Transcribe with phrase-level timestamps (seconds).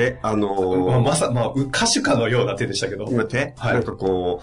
[0.00, 0.48] 手、あの
[0.86, 3.06] まあ、ー、まさ、まあ、う歌手かのような手でしたけど。
[3.10, 4.42] 今手、はいなんかこ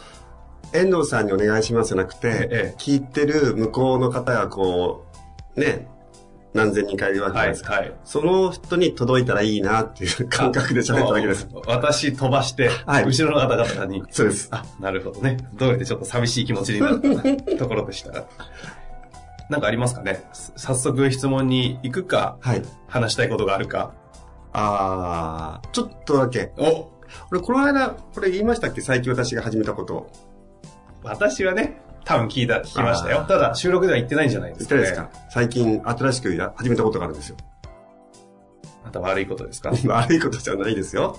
[0.73, 5.05] う、遠藤さんにお願いしますじゃなくて、ええ聞いてる向こうの方がこ
[5.55, 5.87] う、ね、
[6.53, 7.73] 何千人かいるわけですか。
[7.73, 7.93] はい。
[8.03, 11.47] その人に届いたらいいなっていう感覚で喋っただけです。
[11.65, 14.03] 私飛ばして、はい後ろの方々に。
[14.09, 14.49] そうです。
[14.51, 15.37] あ、なるほどね。
[15.53, 18.25] どうやってちょっと寂しい気持ちになった ところでしたが。
[19.49, 20.23] なんかありますかね？
[20.33, 22.61] 早速質問に行くか、はい。
[22.87, 23.93] 話したいことがあるか。
[24.53, 26.51] あー、ちょっとだけ。
[26.57, 26.89] お
[27.31, 28.81] 俺、この間、これ言いましたっけ？
[28.81, 30.09] 最近私が始めたこと。
[31.03, 34.81] 私はね、多分聞いた、聞きましたよただ、収録では言ってないんじゃないで言っすか、ね。
[34.83, 35.29] てないですか？
[35.31, 37.37] 最近新しくや始めたことがあるんですよ。
[38.83, 39.71] また悪いことですか？
[39.87, 41.17] 悪いことじゃないですよ。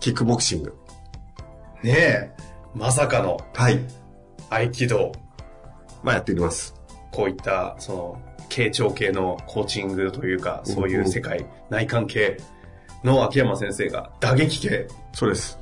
[0.00, 0.76] キックボクシング。
[1.82, 2.32] ねえ、
[2.74, 3.80] まさかのはい。
[4.50, 5.12] 合気道、
[6.02, 6.74] まあやっています。
[7.10, 8.18] こういった、その、
[8.52, 12.36] 傾聴系のコーチングというか、そういう世界、内観系
[13.02, 15.58] の秋山先生が打撃系、そうです。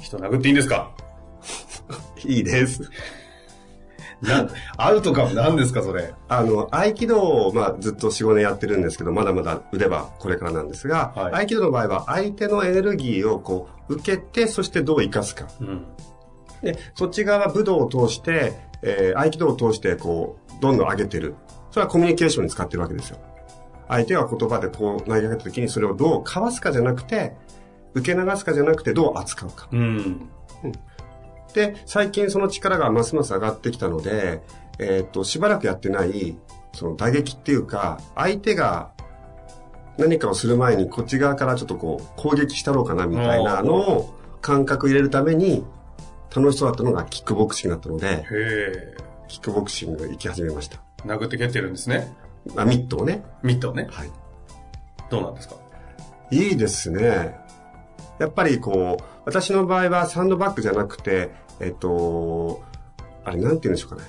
[0.00, 0.90] 人殴っていいんですか？
[2.24, 2.82] いいです。
[4.20, 4.46] な、
[4.76, 6.12] アウトかも何ですか、それ？
[6.28, 15.48] あの、合気道を、まあ、ずっと4、5年やってるんですけど、まだまだ腕はこれからなんですが、はい合気道の場合は相手のエネルギーをこう、受けて、そしてどう生かすか。
[15.60, 15.86] うん。
[16.62, 21.34] で、そっち側は武道を通して、えー合気道を通して、こう、どんどん上げてる。
[21.72, 23.18] それはコミュニケーションに使ってるわけですよ。
[23.88, 27.34] 相手が言葉でこう投げかけた時にそれをどうかわすかじゃなくて、
[27.94, 29.68] 受け流すかじゃなくてどう扱うか。
[29.72, 30.28] うん。
[31.54, 34.42] で、最近その力がますます上がってきたので、
[34.78, 36.36] えーっと、しばらくやってない、
[36.74, 38.90] その打撃っていうか、相手が
[39.96, 45.64] 何かをする前にこっち側からちょっとこう、攻撃したろうかなみたいなのを感覚入れるために、
[46.34, 48.26] 楽しそうだったのがキックボクシングだったので。
[49.28, 50.91] キックボクシング行き始めました。
[51.04, 52.12] 殴って蹴ってるんですね。
[52.56, 53.22] あ、ミットをね。
[53.42, 53.88] ミットをね。
[53.90, 54.10] はい。
[55.10, 55.56] どうなんですか？
[56.30, 57.36] いいですね。
[58.18, 61.30] やっぱりこう、私の場合はサンドバッグじゃなくて、
[61.60, 62.62] えっと、
[63.24, 64.02] あれなんて言うんでしょうかね。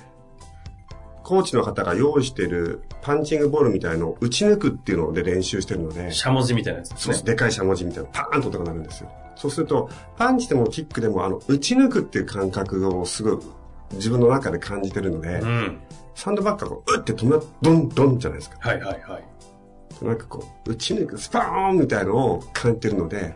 [1.22, 7.24] コーチの方が用意してるパンチングボールみたいのを打ち抜くっていうので練習してるので、しゃもじみたいなやつですねそうです。。
[7.24, 9.10] でかいしゃもじみたいなパーンと音が鳴るんですよ。
[9.36, 13.38] そうすると、パンチでもキックでもあの、打ち抜くっていう感覚をすごい
[13.94, 15.80] 自分の中で感じてるので、うん。
[16.14, 18.58] サンドバッグがこう、うって止ま、ドンドンじゃないですか。
[18.60, 20.04] はいはいはい。
[20.04, 23.34] なんかこう、打ち抜く、スパーンみたいのを感じてるので、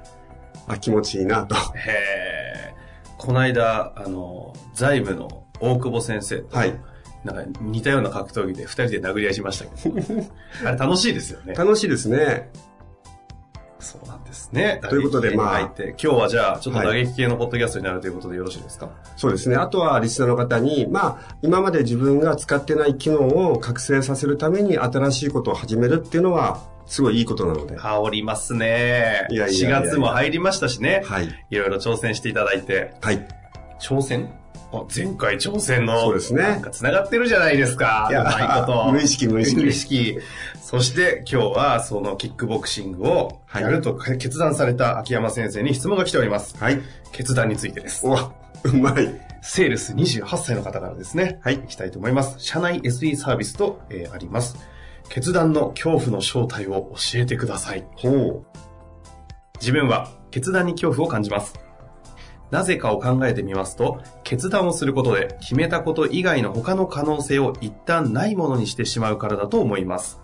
[0.67, 1.55] あ、気持ちいいなと。
[1.55, 2.75] へえ。
[3.17, 6.81] この間、あの、財務の大久保先生と、はい。
[7.25, 10.23] なんか似たような格闘技で二人で殴り合いしましたけど、
[10.65, 11.55] あれ楽しいですよね。
[11.55, 12.51] 楽しいですね。
[13.81, 14.81] そうなんですね。
[14.89, 19.57] ということでまあ今日はじゃあ、ちょっと打撃系のポッドキャストになるということでよろしいですか、そうですね。
[19.57, 27.77] あとはリスナーの方に、まあ、今まで自分が使ってない機能を覚醒させるために新しいことを始めるっていうのは、すごいいいことなので。
[27.77, 29.27] 香りますね。
[29.31, 31.03] いやいやいやいや4月も入りましたしね。
[31.05, 31.29] はい。
[31.51, 32.95] いろいろ挑戦していただいて。
[33.03, 33.29] はい。
[33.79, 34.31] 挑戦？
[34.31, 34.38] あ
[34.95, 36.01] 前回挑戦の。
[36.01, 38.09] そうですねなんか繋がってるじゃないですか。
[38.11, 38.93] いやいこと。
[38.93, 40.19] 無意識無意識無意識。
[40.61, 46.57] そして今日はそのキックボクシングをはいやると決断された秋山先生に質問が来ております。
[46.59, 46.81] はい。
[47.13, 48.07] 決断についてです。
[48.07, 49.09] お、うまい。
[49.41, 51.41] セールス28歳の方からですね。
[51.43, 51.59] はい。
[51.59, 52.35] 行きたいと思います。
[52.39, 54.57] 社内 SE サービスと、えーあります。
[55.09, 57.87] 決断の恐怖の正体を教えてください。
[57.97, 58.45] ほ
[59.61, 61.55] 自分は決断に恐怖を感じます。
[62.51, 70.21] なぜかを考えてみますと、決断をすることで決めたこと以外の他の可能性を一旦ないものにしてしまうからだと思います。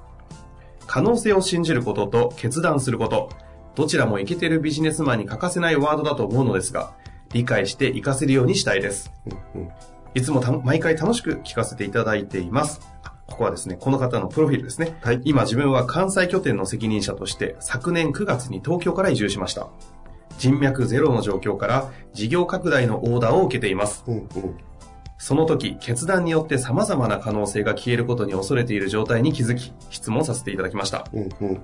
[0.87, 3.29] 可能性を信じることと決断すること、
[3.75, 6.95] どちらもイケてるビジネスマンに欠かせないワードだと思うのですが、
[7.33, 9.13] 理解して活かせるようにしたいです。
[9.27, 9.59] う。
[9.59, 9.73] うんうん
[10.15, 12.81] いつもた毎回楽しく聞かせていただいています。
[13.03, 14.97] あここはですね、この方のプロフィールですね。
[15.03, 19.69] はい今自分は関西拠点の責任者として昨年9月に東京から移住しました。
[20.39, 24.05] 人脈ゼロの状況から事業拡大のオーダーを受けています。
[24.07, 24.29] うんうん。
[25.19, 31.07] その時、決断によって様々な可能性が消えることに恐れている状態に気づき、質問させていただきました。
[31.13, 31.61] うんうん。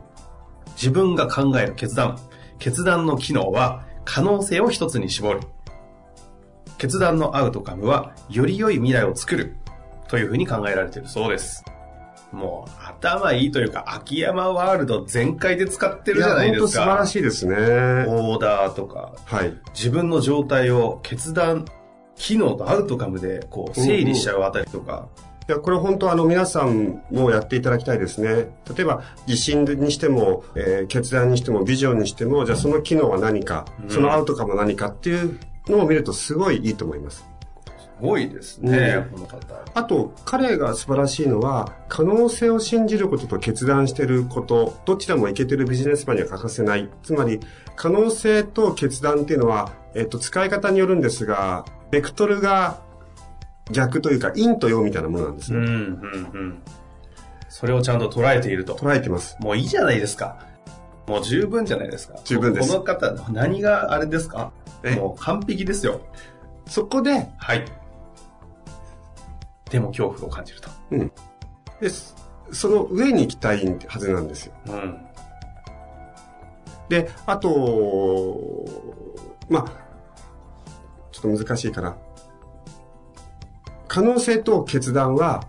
[0.76, 2.18] 自分が考える決断。
[2.58, 5.40] 決断の機能は、可能性を一つに絞る。
[6.78, 9.56] 決断のアウトカムは、より良い未来を作る。
[10.08, 11.64] というふうに考えられているそうです。
[12.32, 16.60] もう、頭いいというか、秋山ワールド全開で使ってるじゃないですか。
[16.60, 17.54] 本当素晴らしいですね。
[17.56, 19.52] オーダーとか、はい。
[19.74, 21.64] 自分の状態を決断、
[22.14, 25.08] 機能とアウトカムでこう整理しちゃうあたりとか、
[25.48, 28.50] いや、これ本当あの皆さんもやっていただきたいですね。
[28.76, 37.29] 例えば、自信にしても、えー決断にしても、ビジョンにしても、じゃあその機能は何か、うんそのアウトカムは何かっていうのを見るとすごいいいと思います。
[38.00, 39.38] すごいですね、うこの方。
[39.74, 46.88] あと、彼が素晴らしいのは、可能性を信じることと決断していること、どちらもいけてるビジネスマンには欠かせない。
[47.02, 47.40] つまり、
[47.76, 52.80] 可能性と決断っていうのは、えっと、使い方によるんですが、ベクトルが
[53.70, 55.68] 逆というか、陰と陽みたいなものなんですうん、うね。
[55.68, 55.76] ん、う
[56.38, 56.62] ん。
[57.50, 58.74] それをちゃんと捉えていると。
[58.74, 59.36] 捉えてます。
[59.40, 60.38] もういいじゃないですか。
[61.06, 62.14] もう十分じゃないですか。
[62.24, 64.52] 十分ですこの方、何があれですか？
[64.84, 64.94] え？
[64.94, 66.00] もう完璧ですよ。
[66.66, 67.64] そこで、はい。
[69.70, 70.68] でも恐怖を感じると。
[71.80, 72.14] です
[72.52, 74.54] その上に行きたいはずなんですよ。
[74.66, 75.06] うん。
[76.88, 78.64] で、あと、
[79.48, 79.64] まあ、
[81.12, 81.96] ちょっと難しいから、
[83.86, 85.44] 可能性と決断は、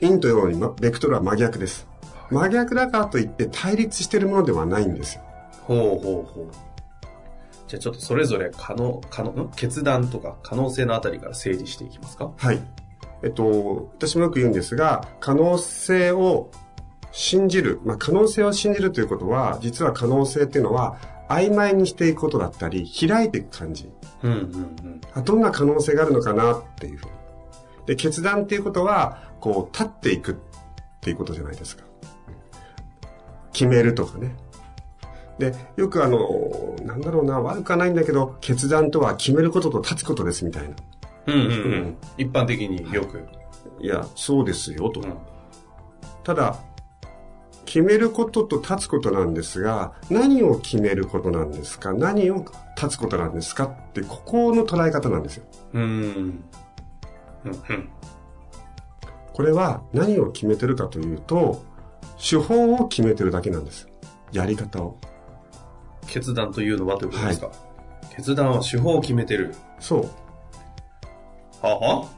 [0.00, 1.86] 陰と陽に、まベクトルは真逆です。
[2.30, 5.22] 真逆だからといって対立しているものではないんですよ。
[5.62, 6.46] ほうほうほう。
[7.68, 9.50] じゃあちょっとそれぞれ可能、可能、ん？
[9.52, 12.32] 決断とか可能性のあたりから整理していきますか？
[12.36, 12.60] はい。
[13.22, 16.50] えっと、私もよく言うんですが、可能性を
[17.12, 17.80] 信じる。
[17.84, 20.98] まあ、可能性を信じるということは、実は可能性っていうのは、
[21.28, 23.90] 曖昧にしていくことだったり、開いていく感じ。
[24.22, 25.00] うんうんうん。
[25.14, 27.12] あどんな可能性があるのかなっていうふうに。
[27.86, 30.34] で、決断っていうことは、こう、立っていくっ
[31.00, 31.84] ていうことじゃないですか。
[33.52, 34.36] 決めるとかね。
[35.38, 40.76] で、よくあの、なんだろうな、悪くはないんだけど、決断とは決めることと立つことですみたいな。
[41.26, 41.44] うんうんう
[41.76, 41.96] ん。
[42.16, 43.26] 一般的によく。
[43.80, 45.00] いや、そうですよ、と。
[45.00, 45.14] うん
[46.24, 46.58] ただ、
[47.66, 51.92] 決めることと立つことなんですが、何を決めることなんですか？
[51.92, 52.44] 何を
[52.76, 55.44] 立つことなんですかって、ここの捉え方なんですよ。
[55.72, 55.82] うん。
[55.84, 56.42] うん
[57.44, 57.88] うん。
[59.32, 61.64] これは何を決めてるかというと、
[62.18, 63.88] 手法を決めてるだけなんです。
[64.32, 64.98] やり方を。
[66.08, 67.52] 決断というのはということですか、
[68.16, 69.54] 決断は手法を決めてる。
[69.78, 70.08] そう。
[71.62, 72.08] はは？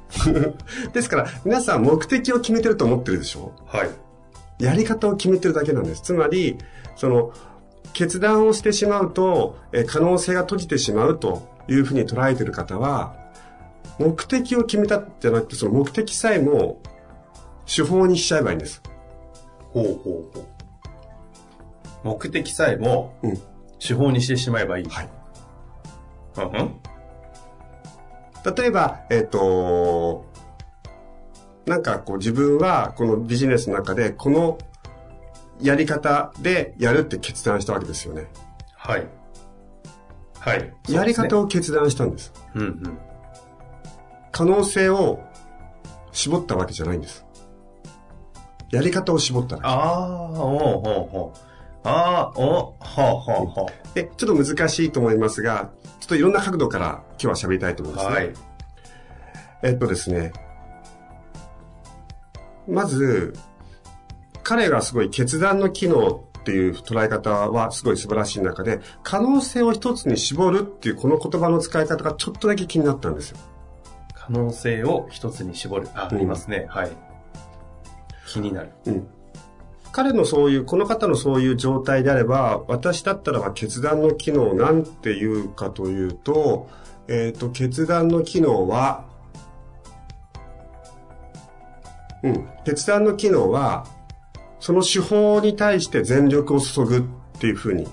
[0.92, 3.52] ですから、皆さん目的を決めてると思ってるでしょ？
[3.66, 3.90] はい。
[4.58, 6.02] やり方を決めてるだけなんです。
[6.02, 6.58] つまり、
[6.96, 7.32] その、
[7.92, 13.14] 決断をしてしまうと、え可能性が閉じてしまうというふうに捉えてる方は、
[13.98, 16.80] 目的を決めたじゃなくて、その目的さえも
[17.66, 18.82] 手法にしちゃえばいいんです。
[19.72, 20.44] ほうほうほう。
[22.04, 23.38] 目的さえもうん。
[23.80, 24.88] 手法にしてしまえばいい。
[24.88, 25.08] はい。
[26.38, 26.74] うんうん。
[28.44, 30.24] 例えば、えっ、と、
[31.66, 34.58] なんかこう自分はこのビジネスの中でこの
[35.60, 38.28] やり方でやるって決断したわけですよね。
[38.74, 39.06] はい。
[40.38, 40.72] はい。
[40.88, 41.42] やり方を。
[41.42, 42.32] を決断したんです。
[42.54, 42.98] うんうん。
[44.32, 45.20] 可能性を
[46.12, 47.26] 絞ったわけじゃないんです。
[48.70, 51.47] やり方を絞ったああ、おうほうほう。
[51.88, 58.04] ああ、おほうほうほで、ちょっと難しいと思いますが、ちょっといろんな角度から今日は喋りたいと思いまう。
[58.04, 58.14] すね。
[58.16, 58.34] はい。
[59.62, 60.32] えっとですね。
[62.68, 63.34] まず、
[64.42, 73.38] 彼がすごい決断の機能っていう捉え方はすごい素晴らしい中で、可能性を一つに絞るっていうこの言葉の使い方がちょっとだけ気になったんですよ。
[74.14, 75.88] 可能性を一つに絞る。
[75.94, 76.66] あ、あうんりますね。
[76.68, 76.90] はい。
[78.26, 78.70] 気になる。
[78.86, 79.08] うん。
[79.98, 86.68] 彼のそういう、この方のそういう状態であれば、私だったらば決断の機能なんていうかというと、
[87.08, 89.06] えっ、と、決断の機能は、
[92.22, 93.88] うん、決断の機能は、
[94.60, 97.02] その手法に対して全力を注ぐっ
[97.40, 97.88] ていうふうに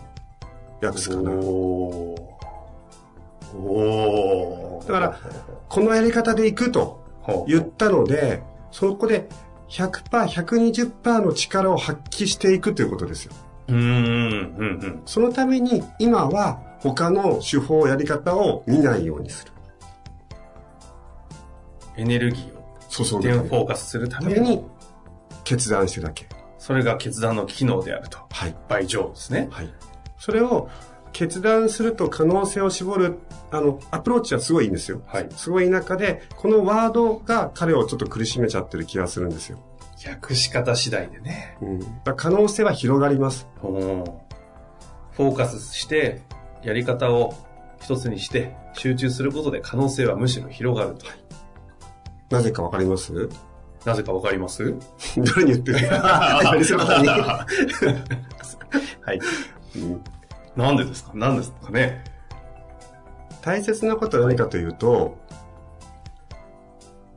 [0.84, 1.32] 訳すかな。
[1.32, 5.20] おーおーだから、
[5.68, 7.04] このやり方でいくと
[7.48, 9.28] 言ったので、そこで
[9.70, 13.34] 100%、120%の力を発揮していくということですよ。
[13.68, 15.02] うーん、うん、うん。
[15.06, 19.52] そのために今は他の手法、やり方を見ないようにする。
[21.98, 24.64] エネルギーを注ぐフォーカスするためにために、
[25.44, 26.28] 決断してるだけ。
[26.58, 28.20] それが決断の機能であると。
[28.32, 28.56] はい。
[28.68, 29.48] 倍上ですね。
[29.52, 29.74] はい。
[30.18, 30.70] それを
[31.18, 33.20] 決断すると可能性を絞る、
[33.50, 35.02] あの、アプローチはすごいいいんですよ。
[35.06, 39.58] はいすごい中で、このワードが彼をちょっと苦しめちゃってる気がするんですよ。
[40.06, 41.56] 訳し方次第でね。
[41.62, 41.80] うん。
[42.18, 43.48] 可能性は広がります。
[43.64, 44.04] おー
[45.12, 46.22] フォーカスして、
[46.64, 47.34] やり方を
[47.80, 51.06] 一つにして、集中することで可能性はむしろ広がると。
[52.30, 53.30] なぜかわかります？
[53.86, 54.74] なぜかわかります？
[55.16, 55.88] 誰に言ってる？
[55.96, 56.54] は
[59.14, 59.20] い。
[59.78, 60.04] うん
[60.56, 61.12] なんでですか？
[61.14, 62.04] なんですかね？
[63.42, 65.18] 大切なことは何かというと、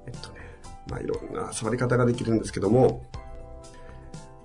[0.07, 0.40] えっとね、
[0.88, 3.02] まあいろんな触り方ができるんですけども、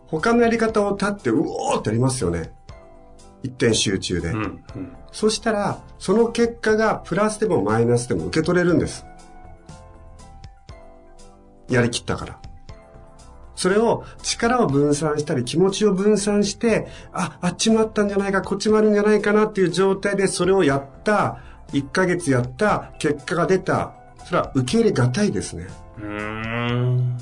[0.08, 2.52] 他のやり方を立って、うおーってやりますよね。
[3.42, 4.30] 一点集中で。
[4.30, 4.64] うん。
[4.76, 4.96] うん。
[5.12, 9.06] そしたら、その結果がプラスでもマイナスでも受け取れるんです。
[11.68, 12.40] やりきったから。
[13.64, 21.38] それを力を分散したり気持ちを分散して、あ、あっちもあったんじゃないか、こっちもあるんじゃないかなっていう状態でそれをやった、
[21.72, 23.94] 1ヶ月やった、結果が出た。
[24.26, 25.68] それは受け入れがたいですね。
[25.98, 27.18] うーん。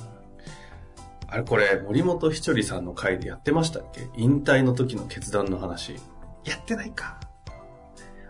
[1.27, 4.07] あれこれ、森本ひちょりさんの回でやってましたっけ？
[4.17, 5.93] 引退の時の決断の話。
[6.43, 7.19] やってないか。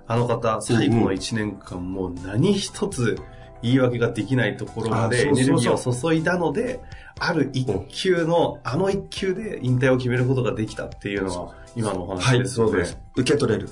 [0.06, 3.18] あの方、最後の1年間もう何一つ
[3.62, 6.80] 言い訳ができないところまでエネルギーを注いだので、
[7.20, 12.86] ある一球の、あの一球で引退を決めることができたっていうのは、今のお話ですよね。
[13.16, 13.70] 受け取れる。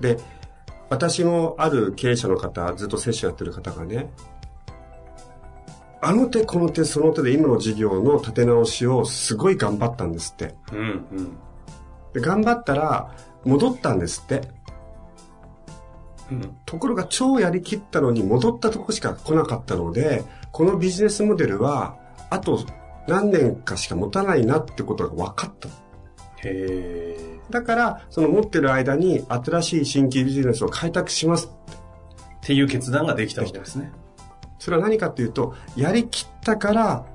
[0.00, 0.18] で、
[0.88, 4.10] 私もある経営者の方、ずっとセッションやってる方がね、
[6.04, 10.54] あの手この手その手で今の事業の立て直しをすごい頑張ったんですって。
[10.72, 10.82] うん、う
[11.22, 11.38] ん。
[12.12, 13.14] で頑張ったら
[13.44, 14.42] 戻ったんですって。
[16.32, 16.56] うん。
[16.64, 21.96] ところが超やりきったのに戻ったとこしか来なかったので、このビジネスモデルは
[22.30, 22.60] あと
[23.06, 25.68] 何年かしか持たないなってことが分かった。
[26.44, 27.52] へー。
[27.52, 31.50] だから、その持ってる間に新しい新規ビジネスを開拓します。
[32.42, 33.92] っていう決断ができたわけですね。
[34.58, 37.06] それは何かっていうと、やりきったから、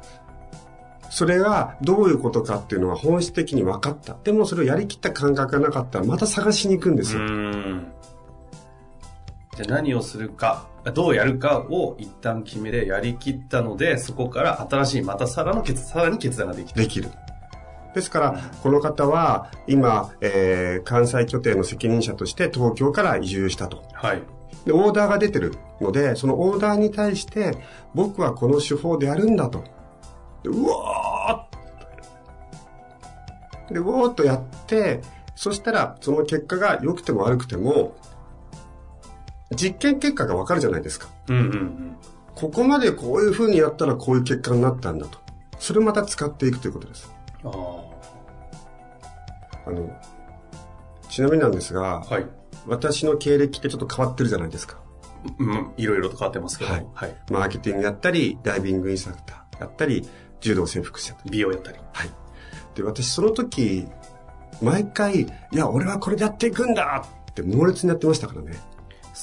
[1.10, 4.16] それがどういうことかっていうのは本質的に分かった。
[4.24, 7.22] でもそれをやりきった感覚がなかったらまた探しに行くんですよ。
[9.64, 9.68] ん。
[9.68, 16.80] じゃあ何をするか、どうやるかを一旦決めてやりきったので、そこから新しい、またさらの決、さらに決断ができた。
[16.80, 17.10] できる。
[17.94, 23.84] ですから、この方は今、えー関西拠点の責任者として東京から移住したと。
[23.94, 24.22] はい。
[24.66, 27.58] で、オーダーが出てるので、そのオーダーに対して、
[27.96, 29.64] 僕はこの手法でやるんだと。
[30.44, 35.02] でうわーで、うおーっとやって、
[35.36, 37.96] そしたら、その結果が良くても悪くても、
[39.56, 41.08] 実験結果がわかるじゃないですか。
[41.30, 41.96] うんうんうん。
[42.36, 45.20] ここまでこういう風にやったらこういう結果になったんだと。
[45.60, 47.12] それをまた使っていくということです。
[47.44, 47.50] あ
[49.66, 49.90] あの、
[51.10, 52.00] ちなみになんですが、あ。
[52.02, 52.26] はい。
[52.68, 54.78] 私の経歴ってちょっと変わってるじゃないですか。
[55.40, 57.34] うん、いろいろと変わってますけど、ははいい。
[57.34, 60.08] マーケティングやったり、ダイビングインストラクターやったり、
[60.42, 61.32] 柔道整復師やったり。
[61.32, 61.80] 美容やったり。
[61.94, 62.10] はい。
[62.76, 63.88] で、私その時、
[64.62, 68.58] 毎回、いや、俺はこれでやっていくんだって猛烈にやってましたからね。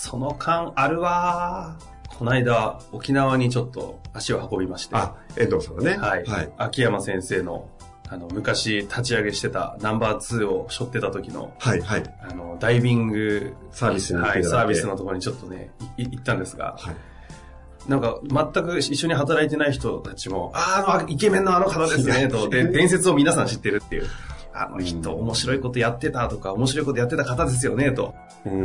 [0.05, 2.19] その間あるわー。
[2.19, 4.95] この間、沖縄にちょっと足を運びまして。
[4.95, 5.97] あ、遠藤さんがね。
[5.97, 6.25] はい。
[6.25, 6.53] はい。
[6.59, 7.71] 秋山先生の、
[8.11, 12.03] あの、昔立ち上げしてたナンバー2を背負ってた時の、はい、はい。
[12.21, 17.91] あの、ダイビングサービスはい、サービスのところにちょっとね、行ったんですが、はい。
[17.91, 24.07] なんか、全く一緒に働いてない人たちも、あーあの、イケメンのあの方ですね、 と、で、伝説を皆さん知ってるっていう。
[24.55, 28.15] あの人、面白いことやってたとか、面白いことやってた方ですよね、と。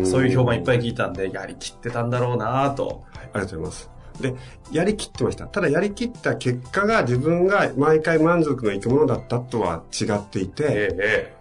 [0.03, 3.03] そういう評判いっぱい聞いたんで、やりきってたんだろうなと。
[3.34, 3.89] ありがとうございます。
[4.22, 4.36] で、
[4.72, 5.48] やりきってました。
[5.48, 11.39] ただやりきった結果が自分が毎回満足のいくものだったとは違っていて、ええええ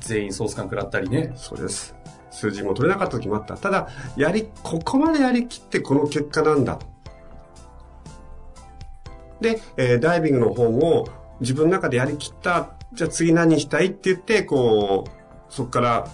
[0.00, 1.32] 全員ソース感食らったりね。
[1.36, 1.94] そうです。
[2.30, 3.56] 数字も取れなかった時もあった。
[3.56, 6.78] ただ、やり、ここまでやりきってこの結果なんだ。
[9.40, 11.06] で、えーダイビングの方も
[11.40, 15.10] 自分の中でやりきった、じゃあ次何したいって言って、こう、
[15.52, 16.08] そこから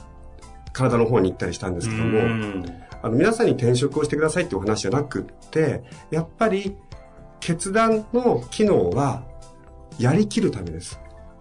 [0.73, 2.65] 体の方に行ったりしたんですけども、うん
[3.03, 6.77] あの皆さんに転職をしてくださいってお話じゃなくって、やっぱり
[7.41, 9.23] 決断の機能は
[9.99, 10.99] やりきるためです。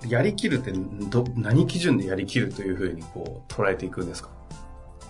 [0.07, 0.71] やりきるって
[1.09, 4.29] ど、何基準でやりきるというふうにこう捉えていくんですか？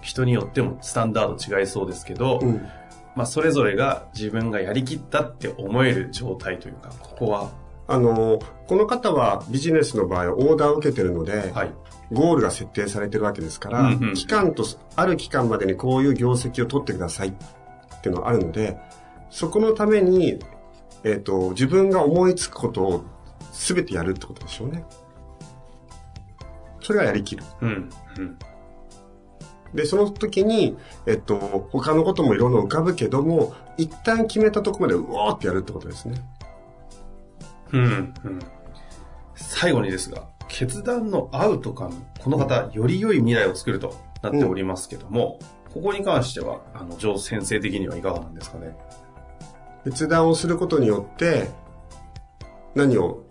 [0.02, 2.66] 人によってもスタンダード違いそうですけど、うん。
[3.16, 7.52] まあそれぞれが自分がやりきったって思える状態というか、ここは、
[7.88, 11.74] あの、この方はビジネスの場合オーダーを受けてるので、はい。
[12.12, 14.64] ゴールが設定されてるわけですから、うんうん期間と、
[14.96, 17.34] ある期間までにこういう業績を取ってくださいっ
[18.02, 18.78] ていうのがあるので、
[19.30, 20.40] そこのために、
[21.04, 23.06] えっ、と、自分が思いつくことを
[23.52, 24.86] 全てやるってことでしょうね。
[26.82, 27.44] それがやりきる。
[27.62, 27.90] うん。
[28.18, 28.38] うん。
[29.74, 36.16] で、その時に、えっと、他のこともいろいろ浮かぶけども、一旦決めたとこまでうおーってやるってことですね。
[37.72, 38.40] うん、うん。
[39.36, 41.96] 最後にですが、決断のアウトカム。
[42.20, 45.40] この方、より良い未来を作るとなっておりますけども、
[45.74, 48.78] ここに関しては、あの、上先生的にはいかがなんですかね？
[49.84, 51.50] 決断をすることによって、
[52.76, 53.24] 何を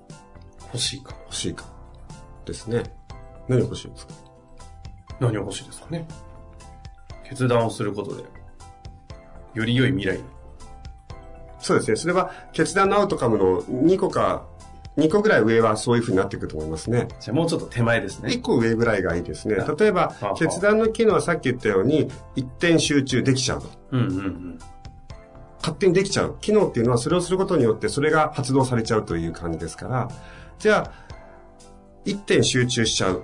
[0.65, 1.15] 欲しいか。
[1.25, 1.65] 欲しいか。
[2.45, 2.83] ですね。
[3.49, 4.15] 何を欲しいですか？
[5.21, 6.07] 何が欲しいですかね？
[7.25, 8.25] 決断をすることで、
[9.55, 10.21] より良い未来。
[11.65, 11.97] そうですね。
[11.97, 14.45] それは決断のアウトカムの2個か、
[14.99, 17.09] 2個ぐらい上はそういうふうになってくると思いますね。
[17.21, 18.43] じゃあもうちょっと手前ですね1。
[18.43, 19.57] 個上ぐらいがいいですね。
[19.59, 23.69] あ例えば決断の機能はさっき言ったように、一点集中できちゃうと。
[23.93, 24.59] うんうんうん。
[25.59, 26.37] 勝手にできちゃう。
[26.43, 30.11] 機能っていうのはそれをすることによってそれが発動されちゃうという感じですから、
[30.59, 30.93] じゃあ、
[32.05, 33.23] 一点集中しちゃう。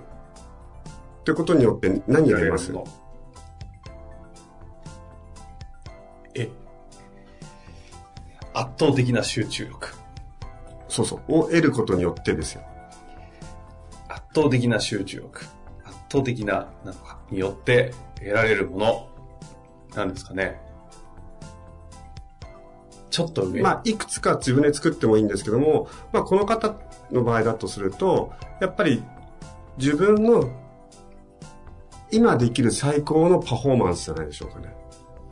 [1.20, 2.72] ってことによって何やります？
[8.54, 9.94] 圧倒的な集中力。
[10.88, 11.38] そうそう。
[11.38, 12.62] を得ることによってですよ。
[14.08, 15.46] 圧倒的な集中力。
[15.84, 19.08] 圧倒的な、なのか、によって得られるもの。
[19.94, 20.60] なんですかね。
[23.10, 23.60] ちょっと上。
[23.60, 26.76] まあ、いくつか自分で作ってもいいんですけども、まあ、この方
[27.10, 29.02] の場合だとすると、やっぱり
[29.78, 30.48] 自分の
[32.10, 34.74] 今できる最高のパフォーマンスじゃないでしょうかね。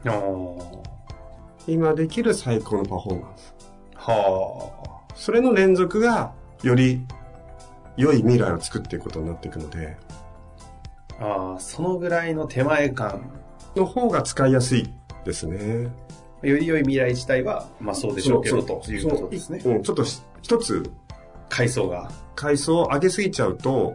[0.04, 0.97] あー
[1.68, 3.54] 今できる最高のパフォーマンス。
[3.94, 6.32] はそれの連続が、
[6.62, 7.04] より
[7.98, 9.98] 良い未来を作っていくことになっていくので、
[11.20, 11.24] あ。
[11.24, 13.30] ああ、そのぐらいの手前感。
[13.76, 14.88] の方が使いやすい
[15.24, 15.88] ですね。
[16.42, 20.90] より良い未来自体は、まあそうでしょうけど、ということですねうん、ちょっとし一つ
[21.50, 22.10] 階層が。
[22.34, 23.94] 階層を上げすぎちゃうと、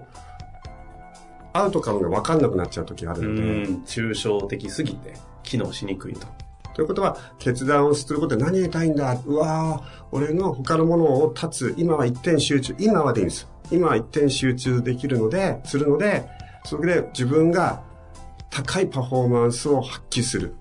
[1.54, 6.28] アウトカムが分かんなくなっちゃう時があうるので、ん、抽象的すぎて、機能しにくいと。
[6.74, 9.18] ということは、決断をすることで何やりたいんだ？
[9.26, 11.76] うわー俺の他のものを立つ。
[11.78, 12.76] 今は一点集中。
[12.80, 13.48] 今はでいいんです。
[13.72, 16.28] 今は一点集中できるので、するので、
[16.66, 17.84] それで自分が
[18.50, 20.56] 高いパフォーマンスを発揮する。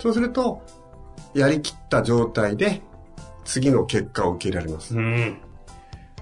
[0.00, 0.62] そうすると、
[1.34, 2.80] やりきった状態で
[3.44, 4.96] 次の結果を受け入れられます。
[4.96, 5.38] うん。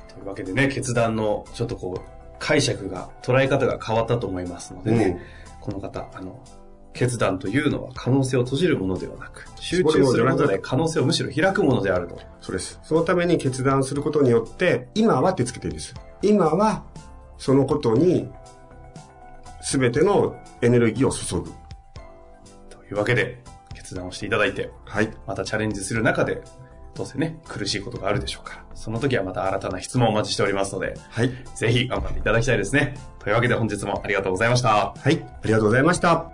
[0.08, 2.00] というわけでね、決断のちょっとこう、
[2.38, 5.20] 解釈が、捉え方が変わったと思いますのでね、
[5.60, 6.42] この方、あの、
[6.94, 12.20] 決断というのは可能性を閉じるものではなく、集中することで可能性をむしろ開くものであると。
[12.40, 12.78] そうです。
[12.82, 15.92] そのために決断することによって、今はってつけていいです。
[16.22, 16.84] 今は、
[17.36, 18.30] そのことに、
[19.60, 21.50] すべてのエネルギーを注ぐ。
[22.70, 23.42] というわけで、
[23.74, 25.10] 決断をしていただいて、はい。
[25.26, 26.42] またチャレンジする中で、
[26.94, 31.30] どうせね、苦しいことがあるでしょうから、その時はまた新たな質問をお待ちしておりますので、はい。
[31.56, 32.94] ぜひ頑張っていただきたいですね。
[33.18, 34.94] というわけで本日もありがとうございました。
[34.96, 35.26] はい。
[35.42, 36.33] ありがとうございました。